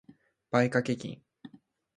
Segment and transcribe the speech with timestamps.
[0.49, 1.21] 買掛金